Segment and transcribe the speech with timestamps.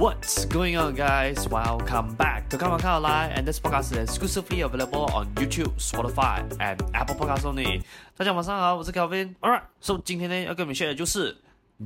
[0.00, 1.46] What's going on, guys?
[1.46, 5.74] Welcome back to Come On Come Alive, and this podcast is exclusively available on YouTube,
[5.76, 7.82] Spotify, and Apple Podcasts only.
[8.16, 9.34] 大家晚上好，我是 Kelvin。
[9.42, 11.36] Alright, so 今天呢要跟你们 share 的就是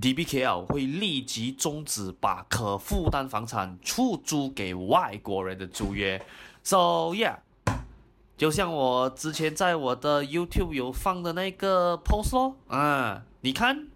[0.00, 6.24] DBKL 会立即终止把可负担房产出租给外国人的租约。
[6.62, 7.38] So yeah，
[8.36, 13.88] 就像我之前在我的 YouTube 有放的那个 post 咯，啊，你看。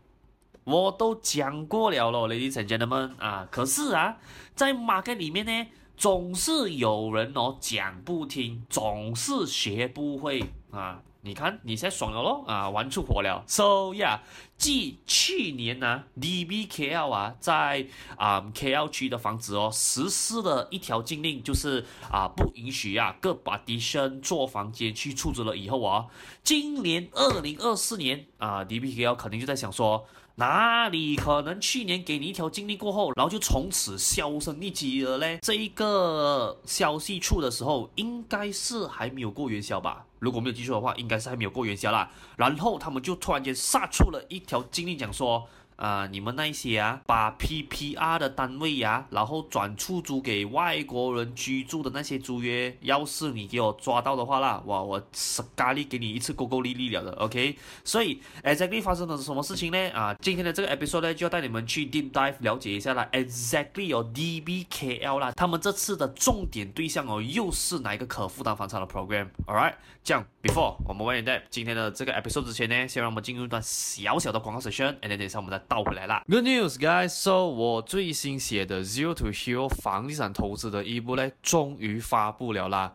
[0.69, 4.19] 我都讲过了咯，ladies and gentlemen 啊，可是啊，
[4.55, 5.66] 在 market 里面呢，
[5.96, 11.01] 总是有人哦讲不听，总是学不会啊。
[11.23, 13.43] 你看你现在爽了咯啊，玩出火了。
[13.46, 14.20] So yeah，
[14.59, 26.07] 继去年呢、啊、，DBKL 啊，在啊、KL 区的房子哦，实施了一条禁令，就是啊不允许啊各 partition 做房间去出租了以后啊，
[26.45, 30.05] 今年二零二四年啊，DBKL 肯定就在想说。
[30.38, 35.37] 哪里可能去年给你一条经历过后，然后就从此销声匿迹了嘞？
[35.42, 40.07] 这一个消息出的时候，应该是还没有过元宵吧？
[40.21, 42.09] 如果没有记错的话，应该是还没有过元宵啦。
[42.37, 45.48] 然后他们就突然间杀出了一条经历，讲说。
[45.79, 57.57] 啊、你们那一些啊，把 PPR 的单位呀、啊，然后转出租给外国人居住的那些租约，要是你给我抓到的话啦，哇，我是咖喱给你一次够够力力了的，OK？
[57.85, 59.79] 所以 exactly 发生了什么事情呢？
[59.90, 72.12] 啊，今天的这个 episode 呢，就要带你们去 deep dive 了解一下啦，exactly 有 DBKL 啦，他们这次的重点对象哦，又是哪一个可负担房产的 program？All right，这样 for 我们 went in 今天的这个
[72.12, 75.59] episode 之前呢，先让我们进入一段小小的广告 session，and 等一下我们再。
[75.69, 77.09] 倒回来啦！Good news, guys!
[77.09, 82.94] So 我最新写的 Zero to Hero 房地产投资的一部呢，终于发布了啦。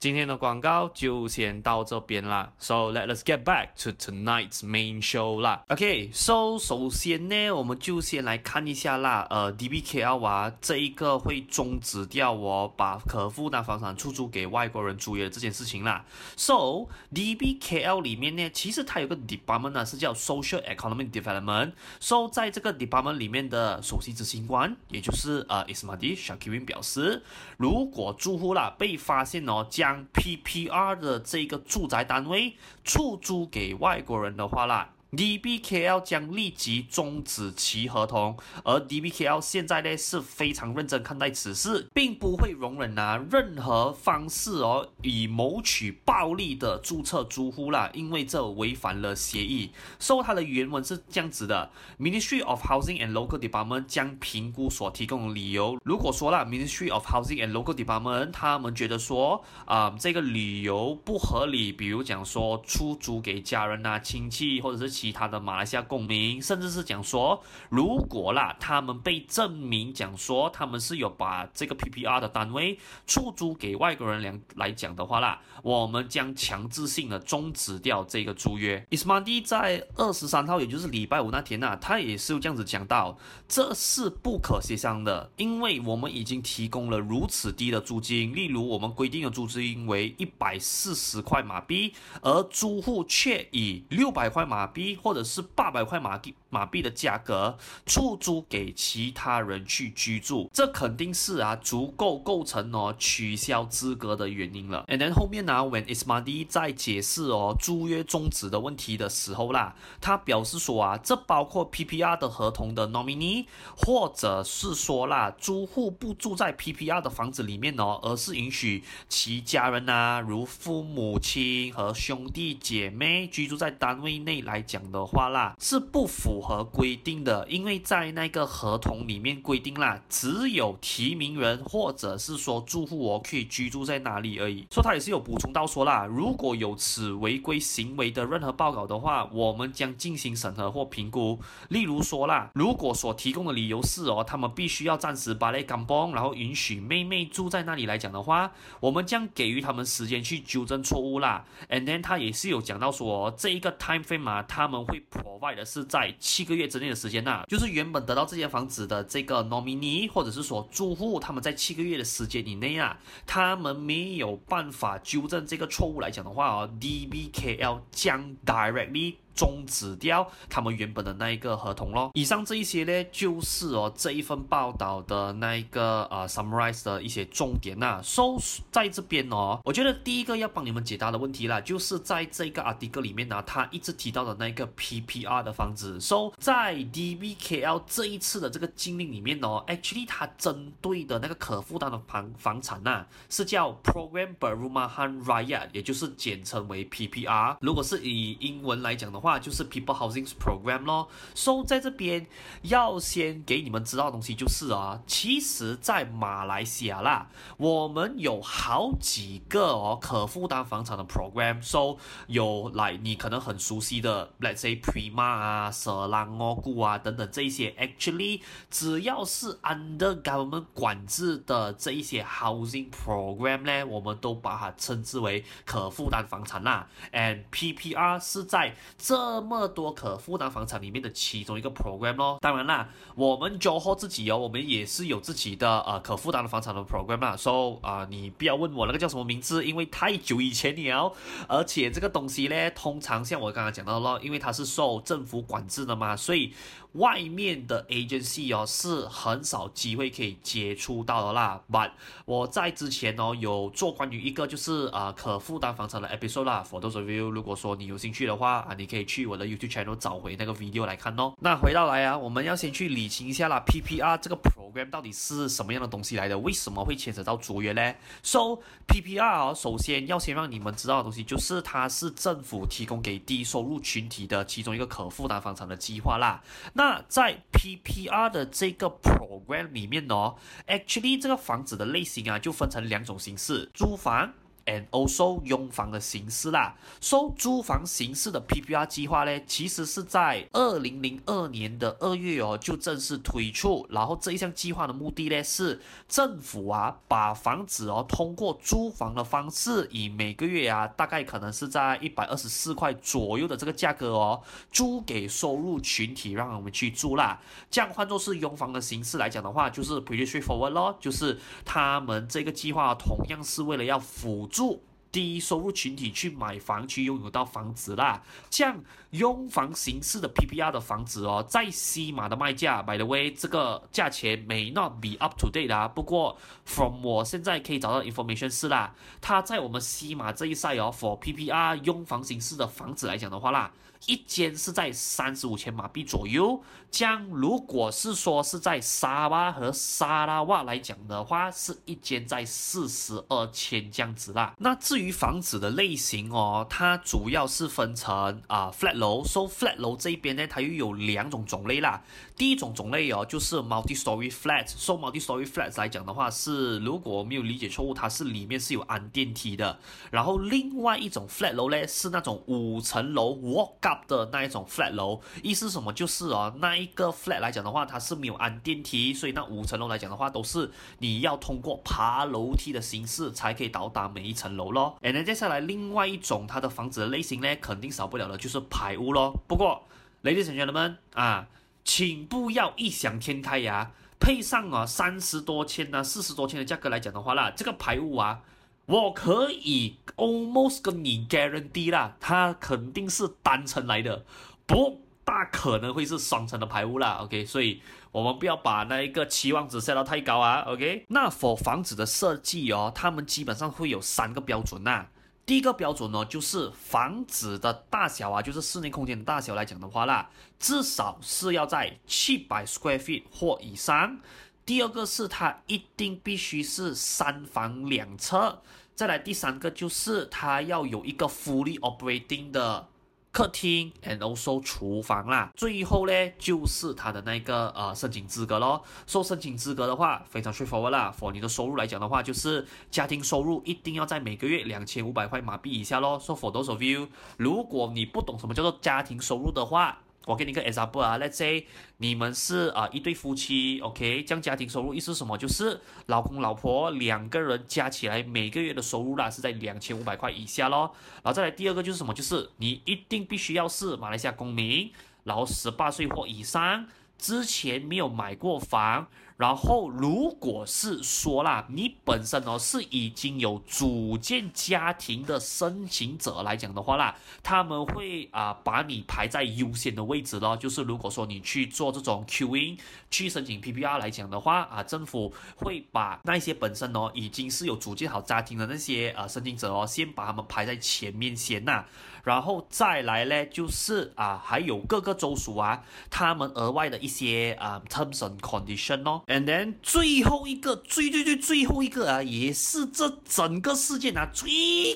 [0.00, 2.50] 今天的广告就先到这边啦。
[2.58, 5.62] So let us get back to tonight's main show 啦。
[5.68, 9.26] OK，so 首先呢，我们就先来看一下啦。
[9.28, 16.06] 呃，DBKL 啊，这一个会终止掉我把可负担房产出租给外国人租约这件事情啦。
[16.34, 21.72] So DBKL 里面呢，其实它有个 department 呢，是叫 Social Economic Development。
[22.00, 27.22] So 在这个 department 里面的首席执行官，也就是呃 Ismadi Shakirin 表示，
[27.58, 32.54] 如果住户啦被发现哦，将 PPR 的这个住宅单位
[32.84, 34.90] 出租给外国人的话啦。
[35.12, 49.72] DBKL 将立即终止其合同，而 DBKL 现在呢是非常认真看待此事，并不会容忍啊任何方式哦以谋取暴利的注册租户啦，因为这违反了协议。
[49.98, 55.76] 收它的原文是这样子的：Ministry of Housing and Local Department 将评估所提供的理由。
[55.84, 64.99] 如果说了 Ministry of Housing and Local Department 他们觉得说啊、这个理由不合理，比如讲说出租给家人啊亲戚或者是。
[65.00, 78.86] 其他的马来西亚公民，甚至是讲说，如果啦，他们被证明讲说他们是有把这个 PPR 的单位出租给外国人来来讲的话啦，我们将强制性的终止掉这个租约。
[78.90, 83.16] Ismandi 在二十三号，也就是礼拜五那天呐、啊，他也是这样子讲到，
[83.48, 94.89] 这是不可协商的，因为我们已经提供了如此低的租金，例如我们规定的租金为一百四十块马币，而租户却以六百块马币。
[94.96, 97.56] 或者是八百块马币马币的价格
[97.86, 104.84] 出租给其他人去居住，这肯定是啊足够构成哦取消资格的原因了。
[104.88, 113.46] And then 后面呢，When Ismandi 在解释哦租约终止的问题的时候啦，他表示说啊，这包括 PPR 的合同的 nominee，
[113.76, 124.80] 或者是说啦，租户不住在 PPR 的房子里面哦，而是允许其家人啊，如父母亲和兄弟姐妹居住在单位内来讲。
[124.90, 134.66] 的话啦，是不符合规定的，因为在那个合同里面规定啦，只有提名人或者是说住户哦可以居住在哪里而已。
[134.70, 141.38] 所以他也是有补充到说啦，如果有此违规行为的任何报告的话，我们将进行审核或评估。
[141.68, 151.44] 例如说啦，如果所提供的理由是哦，他们必须要暂时巴雷甘邦，然后允许妹妹住在那里来讲的话，我们将给予他们时间去纠正错误啦。
[151.68, 162.96] And then 他也是有讲到说，这一个 time frame 啊，他们会 provide 的是在七个月之内的时间呐，就是原本得到这间房子的这个 nominee 或者是说住户，他们在七个月的时间以内啊，
[163.26, 172.10] 他们没有办法纠正这个错误来讲的话哦，DBKL 将 directly 终止掉他们原本的那一个合同咯。
[172.14, 178.00] 以上这一些呢，就是哦这一份报道的那一个呃 summarize 的一些重点呐。
[178.02, 178.36] So
[178.70, 186.00] 在这边哦，我觉得第一个要帮你们解答的问题啦，就是在这个 article 里面呢，他一直提到的那一个 PPR 的房子。
[186.00, 197.56] So 在 DBKL 这一次的这个禁令里面哦，actually 它针对的那个可负担的房房产呐，是叫 Program berumahan Raya，也就是简称为 PPR。
[197.60, 201.08] 如果是以英文来讲的话，就是 People Housing Program 咯。
[201.34, 202.26] So 在这边
[202.62, 207.28] 要先给你们知道的东西就是啊，其实，在马来西亚啦，
[207.58, 211.62] 我们有好几个哦可负担房产的 program。
[211.62, 218.40] So 有来你可能很熟悉的，Let's say Prima 啊、Selangor 啊等等这一些，actually
[218.70, 226.88] 只要是 under government 管制的这一些 housing program 呢，我们都把它称之为可负担房产啦。
[227.12, 228.74] And PPR 是在
[229.10, 237.36] 这么多可负担房产里面的其中一个 program 咯，当然啦，我们 JOHO 自己哦，我们也是有自己的呃可负担的房产的 program 啦。
[237.36, 241.12] So 啊、你不要问我那个叫什么名字，因为太久以前了。
[241.48, 246.52] 而且这个东西呢，通常像我刚刚讲到的咯，因为它是受政府管制的嘛，所以。
[246.94, 251.60] 外面的 agency 哦是很少机会可以接触到的啦。
[251.70, 251.92] But
[252.24, 256.64] 我在之前哦有做关于一个就是呃可负担房产的 episode 啦。
[256.68, 261.34] For those of you，如果说你有兴趣的话啊，你可以去我的 YouTube channel 找回那个 video 来看哦。
[261.40, 266.38] 那回到来啊，我们要先去理清一下啦，PPR 这个 program 到底是什么样的东西来的？
[266.38, 276.42] 为什么会牵扯到租约呢？So PPR 哦，首先要先让你们知道的东西就是它是政府提供给低收入群体的其中一个可负担房产的计划啦。
[276.74, 280.34] 那在 PPR 的这个 program 里面呢
[280.66, 284.32] ，actually 这个房子的类型啊，就分成两种形式，租房。
[284.66, 307.40] And also 用房的形式啦，收租房形式的 PPR 计划呢，其实是在二零零二年的二月哦就正式推出，然后这一项计划的目的呢是政府啊把房子哦通过租房的方式，以每个月啊大概可能是在一百二十四块左右的这个价格哦租给收入群体，让我们去住啦。
[307.70, 318.22] 这样换作是用房的形式来讲的话，就是 pretty straightforward 咯，就是他们这个计划同样是为了要辅住低收入群体去买房，去拥有到房子啦。
[318.50, 318.78] 像
[319.10, 325.88] 拥房形式的 PPR 的房子哦，在西马的卖价，by the way，这个价钱 may not be up to date 啦。
[325.88, 333.72] 不过，from 我现在可以找到 information 是啦，它在我们西马这一赛哦，for PPR 拥房形式的房子来讲的话啦。
[334.06, 336.62] 一间是在三十五千马币左右。
[336.90, 344.54] 这样，如果是说是在沙巴和沙拉瓦来讲的话，是一间在四十二千这样子啦。
[344.58, 352.02] 那至于房子的类型哦，它主要是分成啊、flat 楼，so flat 楼这边呢，它又有两种种类啦。
[352.40, 359.78] 第一种种类哦，就是 multi-story flat，so multi-story flat 来讲的话是，如果我没有理解错误，它是里面是有安电梯的。
[360.10, 365.92] 然后另外一种 flat 楼呢，是那种五层楼 walk up 的那一种 flat 楼，意思什么？
[365.92, 366.80] 就是哦那。
[366.80, 370.70] 一个 flat 来讲的话，它是没有安电梯，所以那五层楼来讲的话，都是
[371.00, 374.96] 你要通过爬楼梯的形式才可以到达每一层楼咯。
[375.02, 379.38] 哎，那接下来另外一种它的房子的类型呢，肯定少不了的就是排屋咯。
[379.46, 379.82] 不过
[380.22, 381.46] ，ladies and gentlemen 啊，
[381.84, 388.40] 请不要异想天开呀，配上啊三十多千啊四十多千的价格来讲的话啦，这个排屋啊，
[388.86, 394.24] 我可以 almost 跟你 guarantee 啦，它肯定是单层来的，
[394.66, 395.02] 不。
[395.22, 401.04] 大可能会是双层的排屋啦，OK，所以我们不要把那一个期望值设到太高啊，OK。
[401.08, 405.06] 那否房子的设计哦，他们基本上会有三个标准呐、啊。
[405.50, 410.30] 第一个标准呢，就是房子的大小啊，就是室内空间的大小来讲的话啦，
[410.60, 414.20] 至少是要在七百 square feet 或以上。
[414.64, 418.62] 第二个是它一定必须是三房两厕。
[418.94, 422.86] 再来第三个就是它要有一个 fully operating 的。
[423.32, 425.52] 客厅，and also 厨房啦。
[425.56, 428.82] 最后呢，就是它的那个呃申请资格咯。
[429.06, 431.14] 说申请资格的话，非常 straightforward 啦。
[431.16, 436.18] for 你的收入来讲的话，就是家庭收入一定要在每个月两千五百块马币以下咯。
[436.18, 445.36] So for those of you，如果你不懂什么叫做家庭收入的话，我给你个 example 啊，Let's say 你们是啊、一对夫妻，OK，这样家庭收入意思什么？
[445.38, 450.94] 就是老公老婆两个人加起来每个月的收入啦是在两千五百块以下咯。
[451.22, 452.12] 然后再来第二个就是什么？
[452.12, 454.92] 就是你一定必须要是马来西亚公民，
[455.24, 456.86] 然后十八岁或以上，
[457.18, 459.08] 之前没有买过房。
[459.40, 470.54] 然后，如果是说啦，你本身哦是已经有组建家庭的申请者来讲的话啦，他们会啊、把你排在优先的位置咯。
[470.54, 472.78] 就是如果说你去做这种 QN
[473.10, 481.86] 去申请 PPR 来讲的话啊，政府会把那些本身哦已经是有组建好家庭的那些呃申请者哦，先把他们排在前面先呐。
[482.24, 489.22] 然后再来呢，就是啊还有各个州属啊，他们额外的一些啊 terms and condition 哦。
[489.26, 494.50] And then 最后一个最最最最后一个啊，也是这整个事件啊最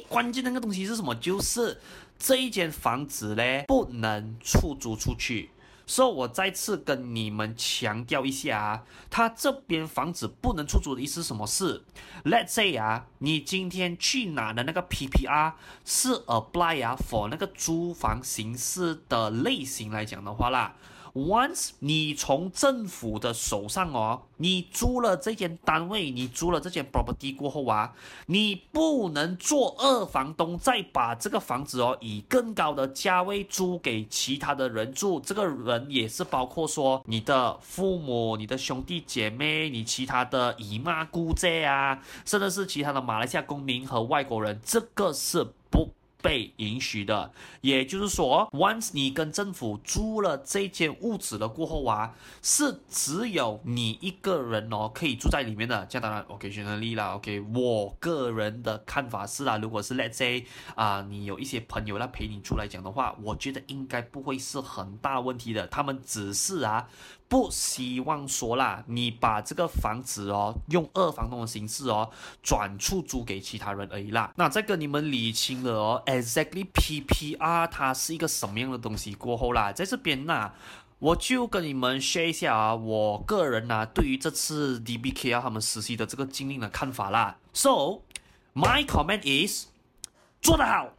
[0.09, 1.15] 关键的那个东西是什么？
[1.15, 1.81] 就是
[2.19, 5.51] 这一间房子呢不能出租出去。
[5.87, 11.47] 所以，我再次跟你们强调一下啊，他这边房子不能出租的意思什么？
[11.47, 11.85] 是
[12.25, 15.53] ，Let's say 啊，你今天去拿的那个 PPR
[15.85, 20.75] 是 apply 啊 for 那个租房形式的类型来讲的话啦。
[21.15, 27.95] Once 你从政府的手上哦，你租了这间单位，你租了这间 property 过后啊，
[28.27, 35.21] 你不能做二房东，再把这个房子哦以更高的价位租给其他的人住。
[35.21, 45.91] 这个人也是包括说你的父母、你的兄弟姐妹、你其他的姨妈姑姐啊，甚至是其他的马来西亚公民和外国人，这个是不。
[46.25, 55.85] 被允许的，也就是说，once 你跟政府租了这间屋子了过后啊，是只有你一个人哦可以住在里面的。
[55.85, 57.17] 这样当然，OK，选择力了。
[57.17, 65.67] OK，我个人的看法是啊，如果是 Let's say 啊、你有一些朋友来陪你住来讲的话，我觉得应该不会是很大问题的。
[65.67, 66.89] 他们只是啊。
[67.27, 72.11] 不希望说啦，你把这个房子哦，用二房东的形式哦，
[72.43, 74.33] 转出租给其他人而已啦。
[74.37, 80.53] 那再跟你们理清了哦，exactly PPR 它是一个什么样的东西过后啦，在这边呢，
[81.01, 87.39] 我就跟你们说一下啊，我个人呢对于这次 DBKL 他们实习的这个经历的看法啦。
[87.53, 88.03] So
[88.55, 89.67] my comment is
[90.41, 90.91] 做得好，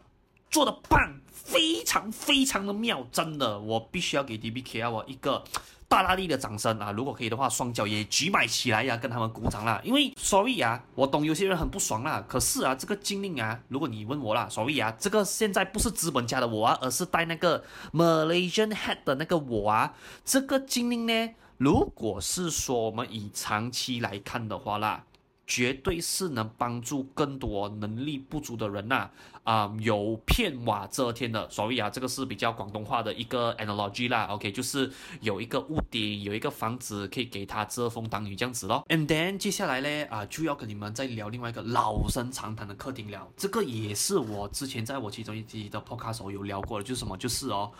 [0.49, 5.43] 做得棒，非常非常的妙，真的，我必须要给 DBKL 我一个。
[5.87, 6.91] 大大力的掌声啊！
[6.91, 9.79] 如果可以的话，双脚也举摆起来呀，跟他们鼓掌啦。
[9.83, 12.23] 因为 sorry 啊，我懂有些人很不爽啦。
[12.27, 17.63] 可是啊，这个禁令啊，如果你问我啦，sorry 啊，这个现在不是资本家的我啊，而是戴那个
[17.93, 19.93] Malaysian hat 的那个我啊。
[20.25, 25.03] 这个禁令呢，如果是说我们以长期来看的话啦，
[25.47, 29.09] 绝对是能帮助更多能力不足的人呐，
[29.43, 31.49] 啊、有片瓦遮天的。
[31.49, 34.25] 所以啊，这个是比较广东话的一个 analogy 啦。
[34.31, 38.83] OK，就是有一个屋顶，有一个房子可以给他遮风挡雨这样子咯。
[38.89, 43.27] And then 接下来呢，啊，就要跟你们再聊另外一个老生常谈的客厅了。
[43.37, 47.15] 这个也是我之前在我其中一集的 podcast 有聊过的，就是什么？
[47.17, 47.71] 就是哦，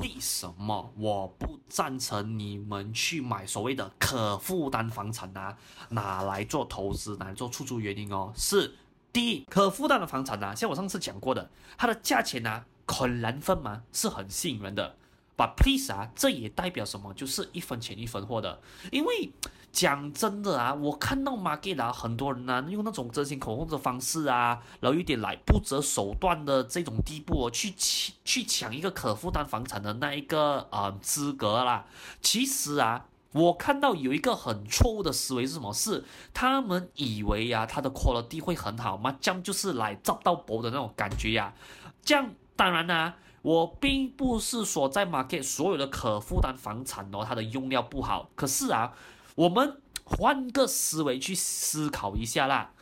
[0.00, 5.54] 为什么我不赞成你们去买所谓的可负担房产啊，
[5.90, 7.09] 拿来做投资？
[7.16, 8.74] 难做出租原因哦，是
[9.12, 14.94] 第一，可负担的房产呢、像我上次讲过的，它的价钱呢、很难分嘛，是很吸引人的。
[15.36, 17.14] But please 啊，这也代表什么？
[17.14, 18.60] 就是一分钱一分货的。
[18.92, 19.32] 因为
[19.72, 31.86] 讲真的啊，我看到 market 啊，很多人呢、啊、用那种真心恐后的方式啊，然后有点来不择手段的这种地步、哦，去抢去抢一个可负担房产的那一个呃资格啦。
[32.20, 33.06] 其实啊。
[33.32, 35.72] 我看到有一个很错误的思维是什么？
[35.72, 39.16] 是他们以为呀、啊，它的 quality 会很好吗？
[39.20, 41.54] 这样就是来找到宝的那种感觉呀、啊。
[42.02, 48.28] 这样当然啦、我并不是说在 market 所有的可负担房产哦，它的用料不好。
[48.34, 48.92] 可是啊，
[49.36, 52.72] 我们换个思维去思考一下啦，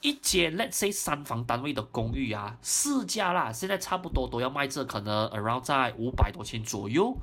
[0.00, 7.16] 一间 let's say 三房单位的公寓啊，市价啦，现在差不多都要卖这可能 around 在五百多千左右。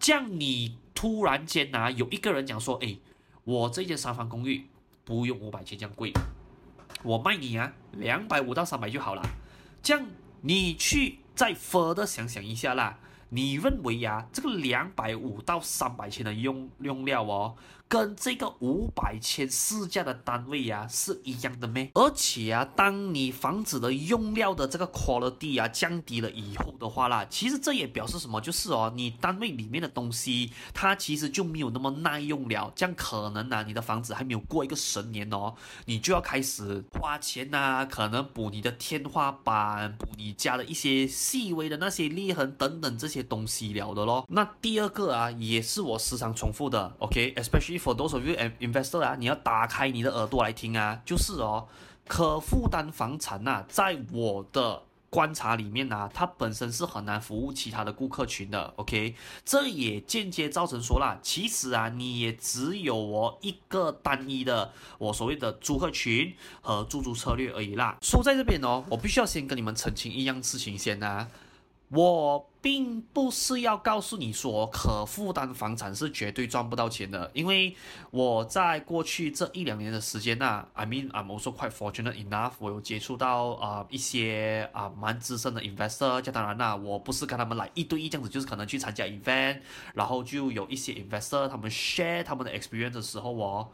[0.00, 0.78] 这样你。
[0.94, 2.96] 突然间呐、啊，有一个人讲说：“哎，
[3.42, 4.64] 我这间三房公寓
[5.04, 6.12] 不用五百千这样贵，
[7.02, 9.22] 我卖你啊两百五到三百就好了。”
[9.82, 10.06] 这样
[10.40, 12.98] 你去再 further 想想一下啦，
[13.28, 17.56] 你认为呀、啊，这个两百五到三百千的用用料哦？
[17.94, 21.88] 跟这个五百千市价的单位呀、是一样的咩？
[21.94, 28.40] 而且啊，当你房子的用料的这个 quality 啊降低了以后的话啦，其实这也表示什么？
[28.40, 32.72] 就是哦，你单位里面的东西它其实就没有那么耐用了。
[32.74, 44.26] 这样可能啊，你的房子还没有过一个十年哦，你就要开始花钱呐、可能补你的天花板，补你家的一些细微的那些裂痕等等这些东西了的咯。
[44.30, 51.68] 那第二个啊，也是我时常重复的，OK，especially For those of you investor 啊，你要打开你的耳朵来听啊，就是哦，
[52.08, 59.14] 可负担房产呐、啊，在我的观察里面啊，它本身是很难服务其他的顾客群的，OK，
[59.44, 67.98] 这也间接造成说啦，其实啊，你也只有我一个单一的我所谓的租客群和租租策略而已啦。
[68.00, 71.28] 说在这边哦，我必须要先跟你们澄清一样事情先啊。
[71.94, 77.76] 我并不是要告诉你说可负担房产是绝对赚不到钱的，因为
[78.10, 89.60] 我在过去这一两年的时间呐，I mean I'm also quite fortunate enough，我有接触到啊、呃、一些啊、蛮资深的 investor，这当然啦，我不是跟他们来一对一这样子，就是可能去参加 event，
[89.94, 93.68] 然后就有一些 investor 他们 share 他们的 experience 的时候哦，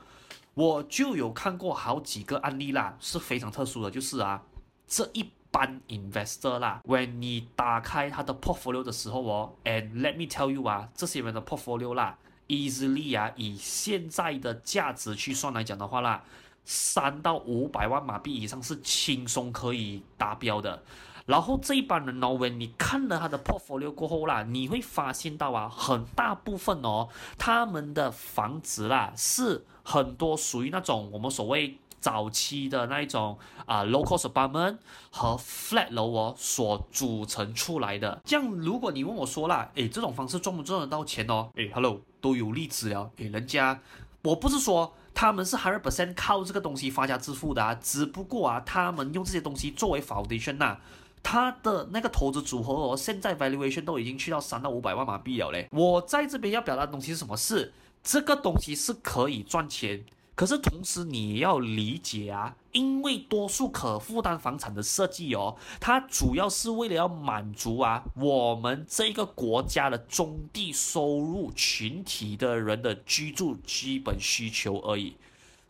[0.53, 4.43] 我就有看过好几个案例啦，是非常特殊的，就是啊
[4.87, 5.31] 这一。
[5.51, 16.23] 般 investor 啦，when 你打开他的 portfolio 的时候哦，and let me tell you 啊，这些人的 portfolio 啦，easily 啊，以现在的价值去算来讲的话啦，
[16.65, 20.83] 三到五百万马币以上是轻松可以达标的。
[21.27, 27.09] 然后这一帮人呢，when 你看了他的 portfolio 过后啦，你会发现到啊，很大部分哦，
[27.39, 31.79] 他们的房子啦，是很多属于那种我们所谓。
[32.01, 34.79] 早期的那一种啊，low cost apartment
[35.11, 38.21] 和 flat 楼哦所组成出来的。
[38.25, 41.51] 这样，如果你问我说啦，诶，这种方式赚不赚得到钱哦？
[41.57, 43.11] 诶，hello，都有例子了。
[43.17, 43.79] 诶，人家，
[44.23, 50.79] 我不是说他们是 hundred percent 靠这个东西发家致富的啊，只不过啊，他们用这些东西作为 foundation 呐，
[51.23, 55.69] 他的那个投资组合哦，现在 valuation 都已经去到三到五百万马币了嘞。
[55.73, 57.37] 我在这边要表达的东西是什么？
[57.37, 60.03] 是这个东西是可以赚钱。
[60.41, 75.15] 可是同时你也要理解啊，因为多数可负担房产的设计哦，它主要是为了要满足啊我们这个国家的中低收入群体的人的居住基本需求而已。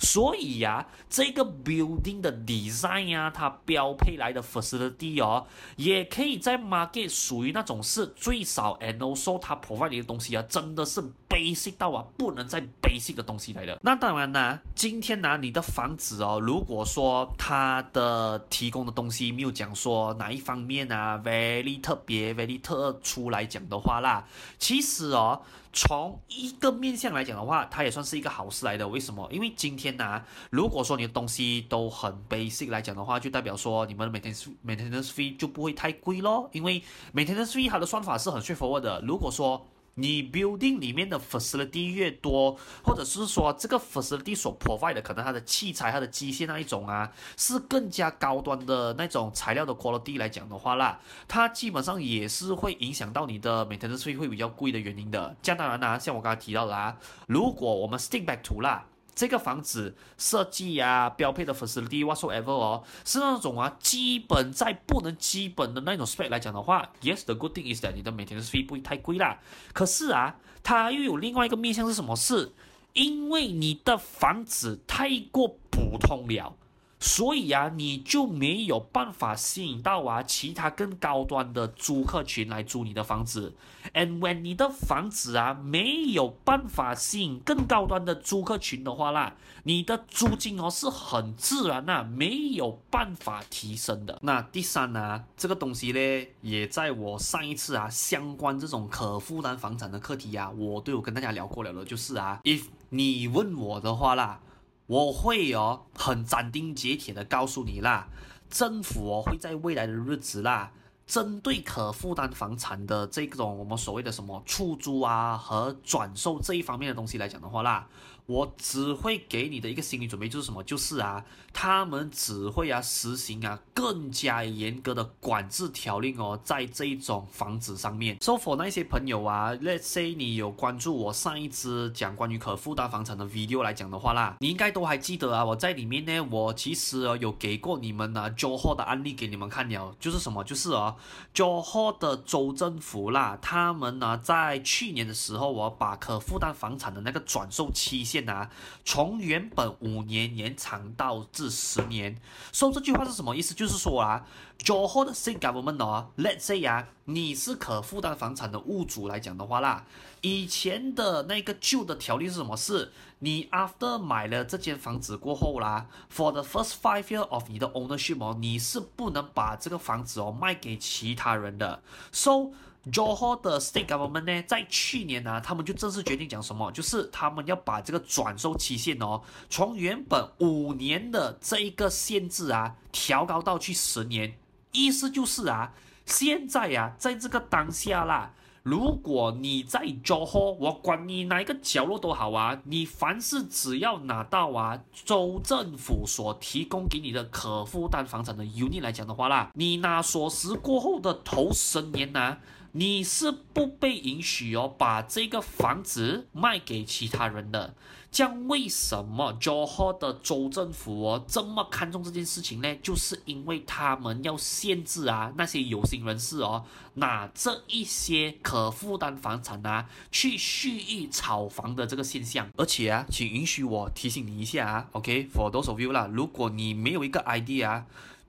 [0.00, 11.74] 所以呀、啊，这个 building 的 design 呀、啊，它标配来的 facility 哦，也可以在 market 属于那种是最少 and also 它 provide 的东西啊，真的是 basic
[11.76, 13.78] 到啊不能再 basic 的东西来的。
[13.82, 24.24] 那当然呢，今天呢、你的房子哦，如果说它的提供的东西没有讲说哪一方面啊 very 特别 very 特殊来讲的话啦，
[24.58, 25.42] 其实哦。
[25.72, 28.88] 从一个面向来讲的话，它也算是一个好事来的。
[28.88, 29.28] 为什么？
[29.30, 36.48] 因为今天呢、如果说你的东西都很 basic 来讲的话，就代表说你们的 maintenance maintenance fee 就不会太贵咯。
[36.52, 36.82] 因为
[37.14, 39.00] maintenance fee 它的算法是很 straightforward 的。
[39.02, 55.34] 如果说你 building 里面的 facility 越多，或者是说这个 facility 所 provide 的可能它的器材、它的机械那一种啊，是更加高端的那种材料的 quality 来讲的话啦，它基本上也是会影响到你的 maintenance 会比较贵的原因的。
[55.42, 58.86] 这样当然啦、像我刚才提到的啊，如果我们 stick back to 啦。
[59.14, 69.38] 这个房子设计啊，标配的 facility whatsoever 哦，是那种啊，基本在不能基本的那种 spec 来讲的话，yes，the good thing is that 你的每天的 fee 不会太贵啦。
[69.72, 72.52] 可是啊，它又有另外一个面向是什么是？
[72.92, 76.56] 因为你的房子太过普通了。
[77.02, 83.54] 所以啊，你就没有办法吸引到啊其他更高端的租客群来租你的房子。
[83.94, 89.32] And when 你的房子啊没有办法吸引更高端的租客群的话啦，
[89.62, 94.18] 你的租金哦是很自然呐、啊，没有办法提升的。
[94.20, 104.40] 那第三呢、啊，这个东西呢，也在我上一次啊相关这种可负担房产的课题啊，我都有跟大家聊过了的，就是啊，if 你问我的话啦。
[104.90, 108.08] 我会哦，很斩钉截铁的告诉你啦，
[108.50, 110.72] 政府哦会在未来的日子啦，
[111.06, 117.86] 针对可负担房产的这种我们所谓的什么出租啊和转售这一方面的东西来讲的话啦。
[118.30, 120.62] 我只会给你的一个心理准备就是什么？
[120.62, 128.16] 就是啊，他们只会啊实行啊更加严格的管制条令哦，在这一种房子上面。
[128.20, 140.44] So for 那些朋友啊，Let's say 你有关注我上一支讲关于可负担房产的 video 来讲的话啦，你应该都还记得啊，我在里面呢，我其实有给过你们啊 Johor 的案例给你们看了，就是什么？
[140.44, 140.94] 就是啊
[141.34, 148.19] 交货的州政府啦，他们呢在去年的时候，我把可负担房产的那个转售期限。
[148.28, 148.50] 啊，
[148.84, 152.20] 从原本五年延长到至十年，
[152.52, 153.54] 说、so, 这句话是什么意思？
[153.54, 154.26] 就是说啊
[154.58, 159.84] ，Johor 的 State Government 哦，Let's say 啊，你是可负担房产的物主来讲的话啦，
[160.20, 162.56] 以前的那个旧的条例是什么？
[162.56, 172.52] 是你 After 买了这间房子过后啦，For the first five year of 你的 ownership 哦，你是不能把这个房子哦卖给其他人的，So。
[172.90, 184.34] Johor 的 State Government 呢，在去年呢、他们就正式决定讲什么，就是他们要把这个转售期限哦，从原本五年的这一个限制啊，调高到去十年。
[184.72, 185.74] 意思就是啊，
[186.06, 202.38] 现在呀、啊，在这个当下啦，如果你在 Johor，我管你哪一个角落都好啊，你凡是只要拿到啊，州政府所提供给你的可负担房产的 unit 来讲的话啦，你拿锁匙过后的头十年呢、啊。
[202.72, 207.74] 你是不被允许哦，把这个房子卖给其他人的。
[208.12, 212.76] 这样为什么 Johor 的州政府哦这么看重这件事情呢？
[212.82, 222.48] 就是因为他们要限制啊那些有心人士哦拿这一些可负担房产啊去蓄意炒房的这个现象。
[222.56, 227.84] 而且啊，请允许我提醒你一下啊，OK，for those of you 啦，如果你没有一个 idea。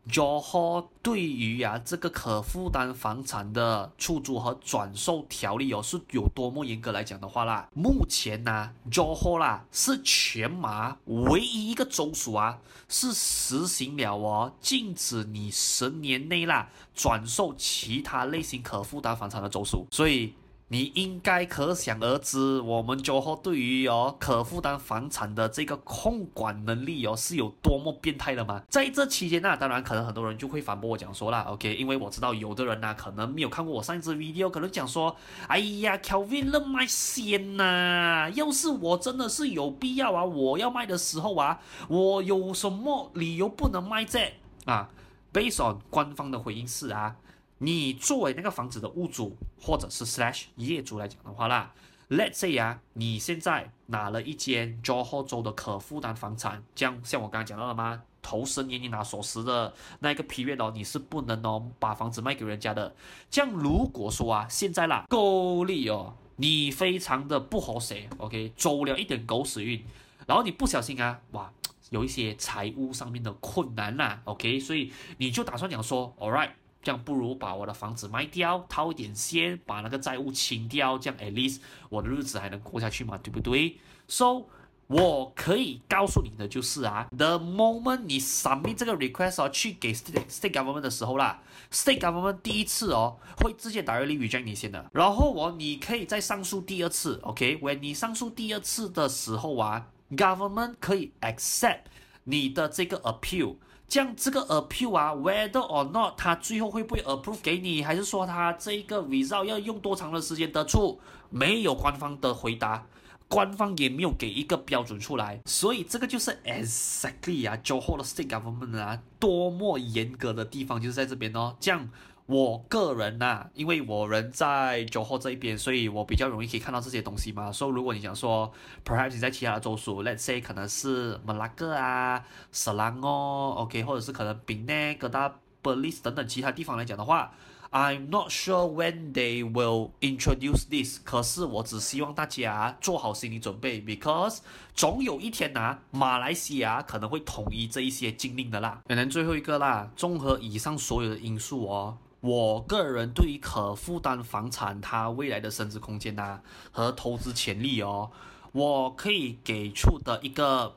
[0.09, 12.59] Joho 对于啊这个可负担房产的出租和转售条例哦是有多么严格来讲的话啦，目前呢、啊、Johor 啦是全马唯一一个州属啊
[12.89, 20.33] 是实行了哦禁止你十年内啦转售其他类型可负担房产的州属，所以。
[20.71, 28.63] 你应该可想而知，我们 Johor 对于哦可负担房产的这个控管能力哦是有多么变态的吗？
[28.69, 35.13] 在这期间呢、当然可能很多人就会反驳我讲说啦，OK，因为我知道有的人呢、可能没有看过我上一支 video，可能讲说，
[35.49, 44.87] 哎呀，Kelvin 了卖先呐，要是我真的是有必要啊，我要卖的时候啊，我有什么理由不能卖这啊
[45.33, 47.17] ？Based on 官方的回应是啊。
[47.63, 51.71] 你作为那个房子的物主或者是 slash 业主来讲的话啦
[52.09, 58.01] ，Let's say 啊，你现在拿了一间 Johor 州的可负担房产，这样像我刚刚讲到了吗？
[58.23, 62.95] 头十年你拿锁匙的那个 period 哦，你是不能哦把房子卖给人家的。
[63.29, 69.85] 这样如果说啊，现在啦，够力哦，你非常的不合适，OK，走了一点狗屎运，
[70.25, 71.53] 然后你不小心啊，哇，
[71.91, 76.49] 有一些财务上面的困难啦，OK，所以你就打算讲说，All right。
[76.81, 84.45] 这样不如把我的房子卖掉，掏一点钱，把那个债务清掉，这样 at least 我的日子还能过下去嘛，对不对？So
[84.87, 91.41] 我可以告诉你的就是啊，the moment 你 submit 这个 request 哦，去给 state state government 的时候啦
[91.71, 101.83] ，state government 第一次哦会直接 directly reject 你先的，然后哦你可以再上诉第二次，OK？when 你上诉第二次的时候啊，government 可以 accept
[102.25, 103.55] 你的这个 appeal。
[103.91, 110.97] 这样这个 appeal 啊，whether or not 它最后会不会 approve 给你，还是说它这一个 result 要用多长的时间得出，
[111.29, 112.85] 没有官方的回答，
[113.27, 121.89] 官方也没有给一个标准出来，所以这个就是 exactly 啊纠货的 state government 啊，多么严格的地方就是在这边哦，这样。
[122.31, 127.51] 我个人呐、啊，因为我人在九号这一边，所以我比较容易可以看到这些东西嘛。
[127.51, 128.49] 所以如果你想说
[128.85, 137.33] ，perhaps 你在其他的州属，let's say 可能是马拉各啊、斯兰哦，OK，或者是可能槟城、哥打、Perlis 等等其他地方来讲的话
[137.69, 141.01] ，I'm not sure when they will introduce this。
[141.03, 144.37] 可是我只希望大家做好心理准备，because
[144.73, 148.81] 总有一天呐、啊，马来西亚可能会统一这一些禁令的啦。
[148.87, 151.97] 可能最后一个啦，综合以上所有的因素哦。
[152.21, 158.11] 我个人对于可负担房产它未来的升值空间呐、啊、和投资潜力哦，
[158.51, 160.75] 我可以给出的一个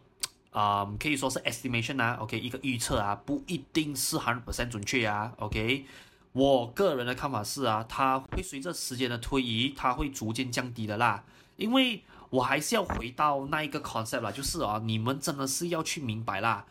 [0.51, 5.85] 啊、可以说是 estimation 啊，OK，一个预测啊，不一定是100%准确啊，OK，
[6.33, 11.25] 我个人的看法是啊，它会随着时间的推移，它会逐渐降低的啦，
[11.57, 16.65] 因为我还是要回到那一个 concept 啦，就是啊，你们真的是要去明白啦。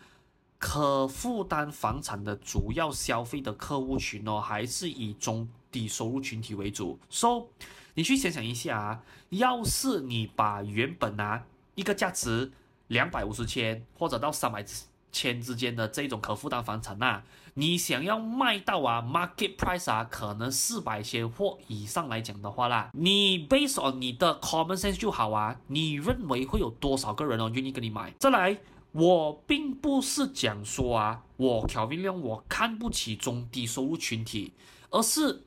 [0.65, 6.97] 可负担房产的主要消费的客户群哦，还是以中低收入群体为主。
[7.09, 7.47] So，
[7.95, 11.43] 你去想想一下啊，要是你把原本啊
[11.75, 12.53] 一个价值
[12.87, 14.63] 两百五十千或者到三百
[15.11, 17.23] 千之间的这种可负担房产呐、啊，
[17.55, 28.13] 你想要卖到啊 market price 啊，可能四百千或以上来讲的话啦，你 based on 你的 common sense 就好啊，你认为会有多少个人哦愿意跟你买？
[28.17, 28.57] 再来。
[28.93, 34.53] 我并不是讲说啊，我 Kelvin Leong 我看不起中低收入群体，
[34.91, 35.43] 而是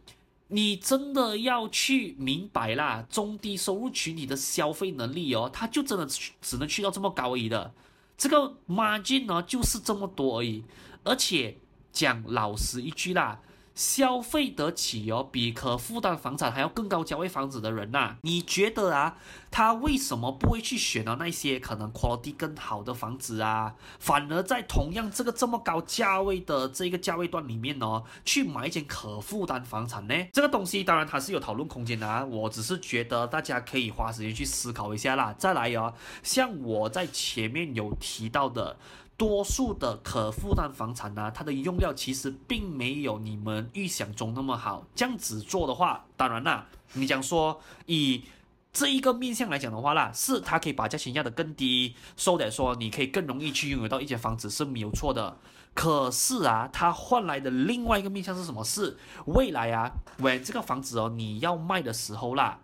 [0.49, 6.07] 你真的要去明白啦，中低收入群体的消费能力哦，它就真的
[6.41, 7.73] 只能去到这么高而已的，
[8.17, 10.65] 这个 margin 呢就是这么多而已，
[11.05, 11.59] 而且
[11.93, 13.41] 讲老实一句啦。
[13.77, 19.19] 消费得起哦，比可负担房产还要更高价位房子的人呐、你觉得啊，
[19.51, 23.75] 他为什么不会去选到那些可能 quality 更好的房子啊？
[24.01, 30.15] 反而在同样这个这么高价位的这个价位段里面哦，去买一间可负担房产呢？
[30.33, 35.35] 这个东西当然它是有讨论空间的啊，我只是觉得大家可以花时间去思考一下啦。
[35.37, 38.79] 再来哦，像我在前面有提到的。
[39.17, 44.87] 多数的可负担房产呢、它的用料其实并没有你们预想中那么好。
[44.95, 48.25] 这样子做的话，当然啦，你讲说以
[48.73, 55.39] 这一个面向来讲的话啦，是它可以把价钱压得更低，说的说你可以更容易去拥有到一间房子是没有错的。
[55.73, 58.63] 可是啊，它换来的另外一个面向是什么？
[58.63, 62.59] 是未来啊，when 这个房子哦你要卖的时候啦。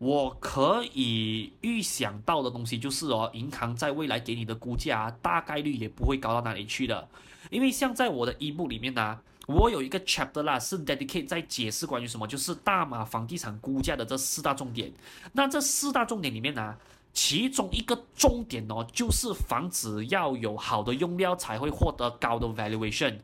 [0.00, 7.06] 我可以预想到的东西就是哦，银行在未来给你的估价大概率也不会高到哪里去的，
[7.50, 14.90] 因为像在我的 ebook 里面呢、我有一个 chapter 啦，是 dedicate 在解释关于什么，就是大马房地产估价的这四大重点。
[15.32, 16.74] 那这四大重点里面呢、
[17.12, 23.18] 其中一个重点哦，就是房子要有好的用料才会获得高的 valuation。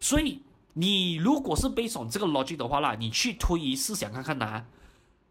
[0.00, 0.40] 所以
[0.72, 4.64] 你如果是 based on 这个 logic 的话啦，你去推移试想看看呐、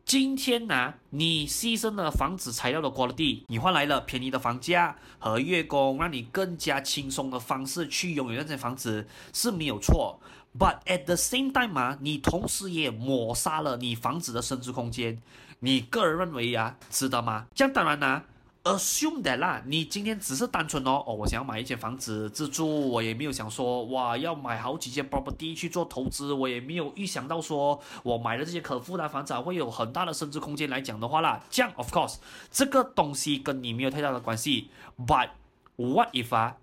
[0.04, 10.20] 今天呢、你牺牲了房子材料的 quality，你换来了便宜的房价和月供，让你更加轻松的方式去拥有那间房子是没有错。
[10.58, 15.22] But at the same time 嘛、啊，你同时也抹杀了你房子的升值空间。
[15.60, 17.46] 你个人认为呀、啊，值得吗？
[17.56, 18.26] 这样当然啦、
[18.64, 32.18] Assume that 啦，你今天只是单纯哦，哦，我想要买一间房子自住，我也没有想说哇要买好几间 property 去做投资，我也没有预想到说我买了这些可负担房子会有很大的升值空间来讲的话啦，这样 of course
[32.52, 34.70] 这个东西跟你没有太大的关系。
[34.96, 35.30] But
[35.78, 36.58] what if 啊，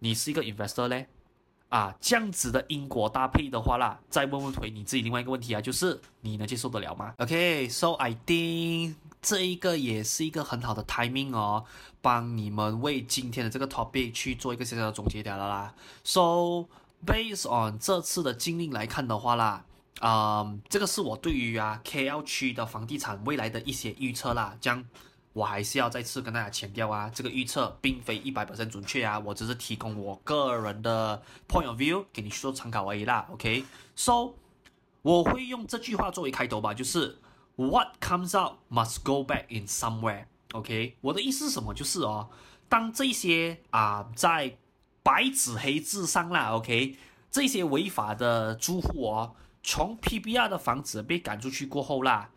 [0.00, 1.06] 你是一个 investor 嘞？
[1.68, 8.94] 啊，这样子的因果搭配的话啦，再问问回你自己另外一个问题啊，就是你能接受得了吗？OK，so、I think。
[9.24, 11.64] 这一个也是一个很好的 timing 哦，
[12.02, 15.74] 帮你们为今天的这个 topic 去做一个小小的总结掉了啦。
[16.04, 16.66] So
[17.06, 19.64] based on 这次的经历来看的话啦，
[20.00, 24.54] 啊、嗯，这个是我对于啊 KL 区的房地产未来的一些预测啦。
[24.60, 24.84] 将
[25.32, 33.26] 我还是要再次跟大家强调啊，这个预测并非一百 percent 准确啊，我只是提供我个人的 point of view 给你去做参考而已啦。
[33.32, 34.34] OK，So
[35.00, 37.16] 我会用这句话作为开头吧，就是。
[37.56, 40.26] What comes out must go back in somewhere.
[40.52, 41.74] OK，我的意思是什么？
[41.74, 42.28] 就是哦，
[42.68, 44.56] 当这些啊、在
[45.02, 46.96] 白纸黑字上啦，OK，
[47.30, 52.30] 这些违法的租户哦，从 PBR 的房子被赶出去过后啦，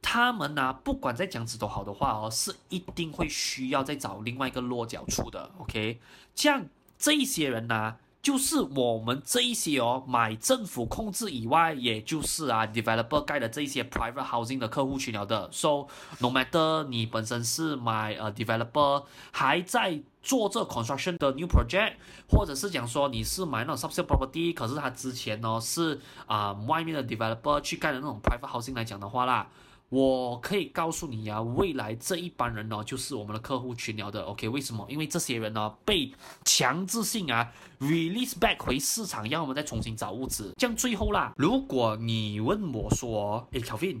[0.00, 5.50] 他们呢、不管再讲子都好的话哦，是一定会需要再找另外一个落脚处的。
[5.58, 6.00] OK，
[6.34, 6.66] 这样
[6.98, 15.50] 这些人呢、就是我们这一些哦，买政府控制以外，也就是啊，developer 盖的这一些 private housing 的客户群聊的。
[15.50, 15.88] So
[16.20, 21.94] no matter 你本身是买呃 developer 还在做这 construction 的 new project，
[22.30, 29.48] 或者是讲说你是买那种 subsale property，可是他之前呢是啊、外面的 developer 去盖的那种 private housing 来讲的话啦。
[29.92, 34.22] 我可以告诉你呀、啊，未来这一帮人呢，就是我们的客户群聊的。
[34.22, 34.86] OK，为什么？
[34.88, 36.10] 因为这些人呢，被
[36.46, 40.54] 强制性啊 release back 回市场，让我们再重新找物资。
[40.56, 44.00] 这样最后啦，如果你问我说，诶，Kelvin，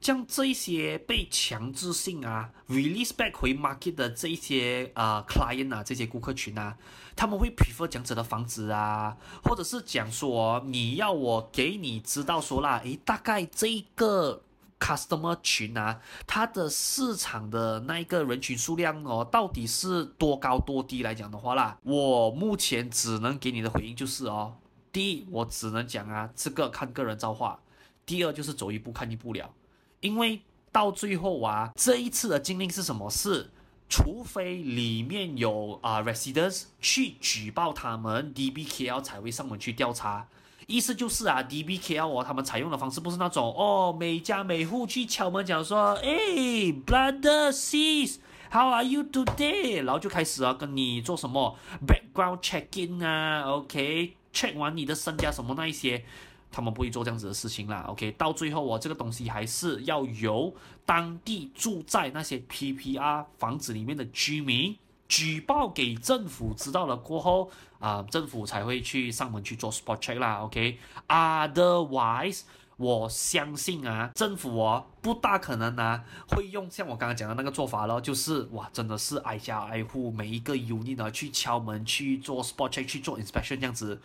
[0.00, 6.74] 像这一些被强制性啊 release back 回 market 的这一些啊、呃、client 啊，这些顾客群啊，
[7.14, 9.14] 他们会 prefer 讲者的房子啊，
[9.44, 14.44] 或者是讲说你要我给你知道说啦，诶，大概这个。
[14.78, 24.56] Customer 群啊，它的市场的那一个人群数量哦，到底是多高多低来讲的话啦，我目前只能给你的回应就是哦，
[24.92, 27.60] 第一，我只能讲啊，这个看个人造化；
[28.06, 29.50] 第二，就是走一步看一步了，
[30.00, 33.10] 因为到最后啊，这一次的禁令是什么？
[33.10, 33.50] 是
[33.90, 40.28] 除非里面有啊、residents 去举报他们，DBKL 才会上门去调查。
[40.68, 46.10] 意思就是啊，DBKL 哦，他们采用的方式不是那种哦，每家每户去敲门讲说，哎
[46.86, 49.82] ，brother sis，how are you today？
[49.82, 56.04] 然后就开始啊，跟你做什么 background checking 啊，OK，check 完你的身家什么那一些，
[56.52, 60.54] 他们不会做这样子的事情啦，OK，到最后哦，这个东西还是要由
[60.84, 64.76] 当地住在那些 PPR 房子里面的居民。
[65.08, 72.42] 举报给政府知道了过后，啊、政府才会去上门去做 spot check 啦，OK？Otherwise，
[72.76, 84.00] 我相信啊，政府哦不大可能啊会用像我刚刚讲的那个做法咯，就是哇，真的是挨家挨户每一个 unit 呢去敲门去做 spot check 去做 inspection 这样子。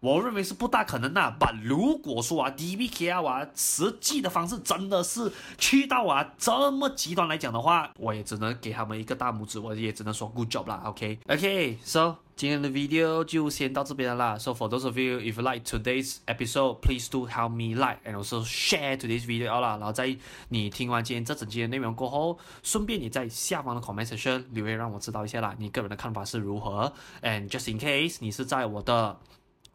[0.00, 12.16] 我认为是不大可能的，啊，但如果说啊，DBKL 啊，实际的方式真的是去到啊这么极端来讲的话，我也只能给他们一个大拇指，我也只能说 good job 啦，OK，OK，so、okay?
[12.36, 14.38] 今天的 video 就先到这边了啦。
[14.38, 18.16] So for those of you if you like today's episode, please do help me like and
[18.16, 19.70] also share today's video 啦。
[19.78, 20.16] 然后在
[20.50, 29.18] 你听完今天这整期的内容过后，顺便你在下方的 comment section 留言让我知道一下啦，你个人的看法是如何？And just in case 你是在我的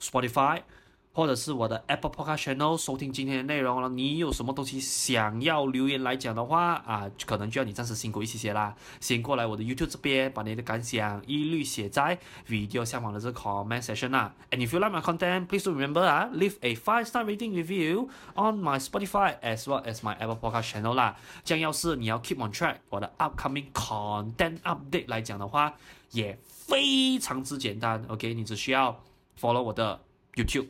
[0.03, 0.61] Spotify，
[1.13, 3.87] 或者是我的 Apple Podcast Channel 收听今天的内容了。
[3.89, 8.75] 你有什么东西想要留言来讲的话啊，可能就要你暂时辛苦一些些啦。
[8.99, 14.33] 先过来我的 YouTube 这边，把你的感想一律写在 video 下方的这个 comment section 啦。
[14.49, 18.79] And if you like my content, please remember 啊，leave a five star rating review on my
[18.79, 21.15] Spotify as well as my Apple Podcast Channel 啦。
[21.43, 25.75] 这样要是你要 keep on track 我的 upcoming content update 来讲的话，
[26.09, 28.03] 也非常之简单。
[28.07, 28.99] OK，你只需要。
[29.39, 29.99] Follow 我的
[30.35, 30.67] YouTube，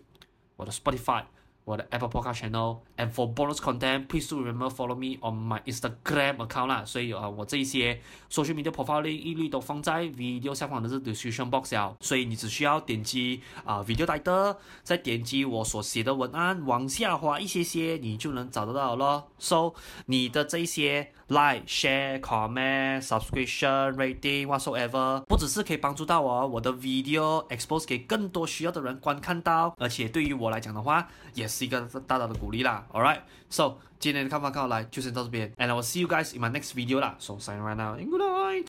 [0.56, 1.24] 我的 Spotify，
[1.64, 6.68] 我的 Apple Podcast Channel，and for bonus content, please do remember follow me on my Instagram account
[6.68, 6.84] 啦。
[6.86, 11.96] 所以啊，我这一些 social media profile 一律都放在 video 下方的这 description box 了。
[12.02, 19.28] 所以你只需要点击啊 video title，再点击我所写的文案，往下滑一些些，你就能找得到了。
[19.38, 19.74] So
[20.08, 21.14] 你的这些。
[21.30, 32.86] Like, share, comment, subscription, rating, whatsoever，不只是可以帮助到我，我的 video expose 给更多需要的人观看到，而且对于我来讲的话，也是一个大大的鼓励啦。
[32.92, 37.16] All right, so 今天的看法看来就先到这边，and I will see you guys in my next video 啦。
[37.20, 38.62] So sign right now, in good night.